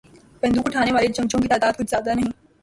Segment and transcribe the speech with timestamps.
[0.43, 2.31] بندوق اٹھانے والے جنگجوؤں کی تعداد کچھ زیادہ نہیں۔